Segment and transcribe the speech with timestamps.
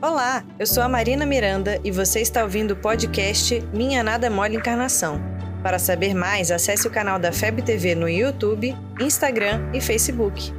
[0.00, 4.54] Olá, eu sou a Marina Miranda e você está ouvindo o podcast Minha Nada Mole
[4.54, 5.20] Encarnação.
[5.60, 10.52] Para saber mais, acesse o canal da FEB TV no YouTube, Instagram e Facebook.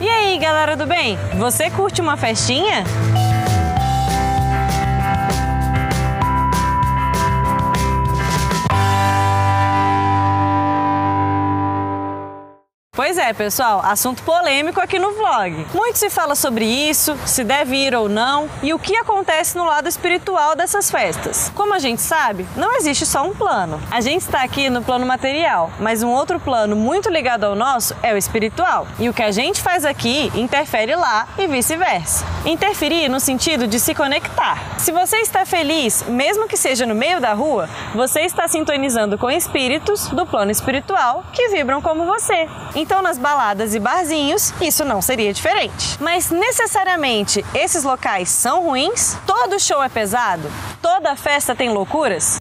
[0.00, 1.16] E aí, galera do bem?
[1.38, 2.82] Você curte uma festinha?
[13.04, 15.66] Pois é, pessoal, assunto polêmico aqui no vlog.
[15.74, 19.64] Muito se fala sobre isso, se deve ir ou não e o que acontece no
[19.64, 21.50] lado espiritual dessas festas.
[21.52, 23.80] Como a gente sabe, não existe só um plano.
[23.90, 27.92] A gente está aqui no plano material, mas um outro plano muito ligado ao nosso
[28.04, 28.86] é o espiritual.
[29.00, 32.24] E o que a gente faz aqui interfere lá e vice-versa.
[32.46, 34.78] Interferir no sentido de se conectar.
[34.78, 39.28] Se você está feliz, mesmo que seja no meio da rua, você está sintonizando com
[39.28, 42.48] espíritos do plano espiritual que vibram como você.
[42.76, 45.96] Então, nas baladas e barzinhos, isso não seria diferente.
[46.00, 49.16] Mas necessariamente esses locais são ruins?
[49.26, 50.50] Todo show é pesado?
[50.82, 52.38] Toda festa tem loucuras?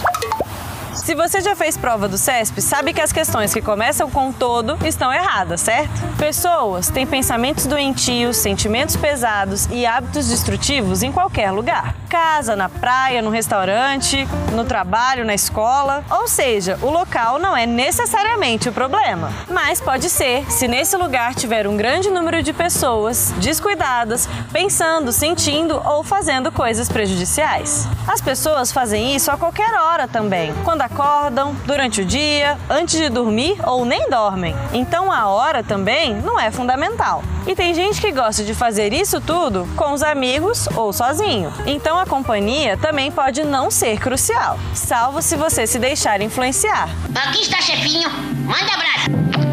[0.96, 4.78] Se você já fez prova do CESP, sabe que as questões que começam com todo
[4.86, 5.92] estão erradas, certo?
[6.18, 11.96] Pessoas têm pensamentos doentios, sentimentos pesados e hábitos destrutivos em qualquer lugar.
[12.10, 16.04] Casa, na praia, no restaurante, no trabalho, na escola.
[16.10, 19.32] Ou seja, o local não é necessariamente o problema.
[19.50, 25.82] Mas pode ser se nesse lugar tiver um grande número de pessoas descuidadas, pensando, sentindo
[25.86, 27.88] ou fazendo coisas prejudiciais.
[28.06, 30.54] As pessoas fazem isso a qualquer hora também.
[30.66, 34.56] Quando acordam, durante o dia, antes de dormir ou nem dormem.
[34.74, 37.24] Então a hora também não é fundamental.
[37.48, 41.52] E tem gente que gosta de fazer isso tudo com os amigos ou sozinho.
[41.66, 46.90] Então a companhia também pode não ser crucial, salvo se você se deixar influenciar.
[47.16, 48.10] Aqui está, chefinho.
[48.46, 49.51] Manda abraço.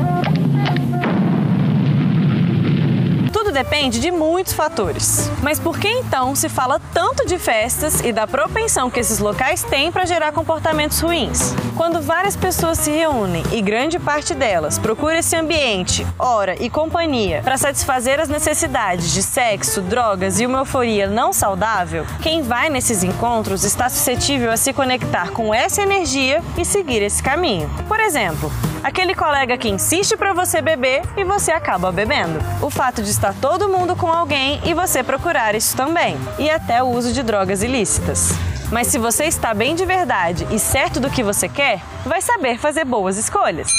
[3.59, 5.28] Depende de muitos fatores.
[5.42, 9.64] Mas por que então se fala tanto de festas e da propensão que esses locais
[9.64, 11.56] têm para gerar comportamentos ruins?
[11.77, 17.41] Quando várias pessoas se reúnem e grande parte delas procura esse ambiente, hora e companhia
[17.42, 23.02] para satisfazer as necessidades de sexo, drogas e uma euforia não saudável, quem vai nesses
[23.02, 27.69] encontros está suscetível a se conectar com essa energia e seguir esse caminho.
[27.89, 28.52] Por exemplo,
[28.83, 32.39] aquele colega que insiste para você beber e você acaba bebendo.
[32.62, 36.16] O fato de estar todo mundo com alguém e você procurar isso também.
[36.39, 38.30] E até o uso de drogas ilícitas.
[38.70, 42.58] Mas se você está bem de verdade e certo do que você quer, vai saber
[42.58, 43.72] fazer boas escolhas.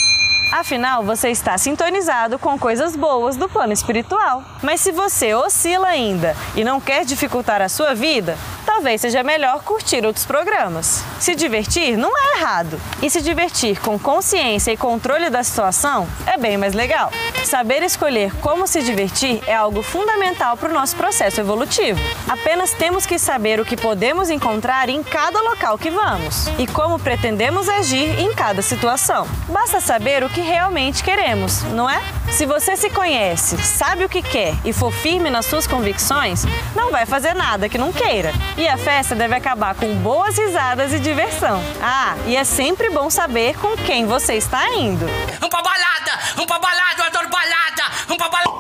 [0.52, 4.44] Afinal, você está sintonizado com coisas boas do plano espiritual.
[4.64, 8.36] Mas se você oscila ainda e não quer dificultar a sua vida,
[8.80, 11.04] talvez seja melhor curtir outros programas.
[11.20, 12.80] Se divertir não é errado.
[13.02, 17.12] E se divertir com consciência e controle da situação é bem mais legal.
[17.44, 22.00] Saber escolher como se divertir é algo fundamental para o nosso processo evolutivo.
[22.26, 26.98] Apenas temos que saber o que podemos encontrar em cada local que vamos e como
[26.98, 29.28] pretendemos agir em cada situação.
[29.50, 32.02] Basta saber o que realmente queremos, não é?
[32.32, 36.92] Se você se conhece, sabe o que quer e for firme nas suas convicções, não
[36.92, 38.32] vai fazer nada que não queira.
[38.56, 41.62] E a festa deve acabar com boas risadas e diversão.
[41.82, 45.06] Ah, e é sempre bom saber com quem você está indo.
[45.40, 46.20] Vamos pra balada!
[46.36, 46.96] Vamos pra balada!
[47.00, 47.84] Eu adoro balada!
[48.08, 48.60] Vamos pra balada!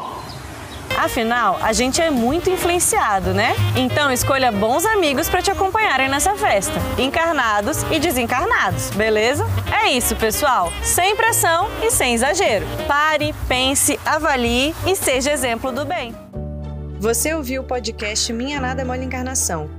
[0.98, 3.56] Afinal, a gente é muito influenciado, né?
[3.74, 9.46] Então escolha bons amigos para te acompanharem nessa festa, encarnados e desencarnados, beleza?
[9.72, 10.74] É isso, pessoal.
[10.84, 12.66] Sem pressão e sem exagero.
[12.86, 16.14] Pare, pense, avalie e seja exemplo do bem.
[17.00, 19.79] Você ouviu o podcast Minha Nada Mole Encarnação.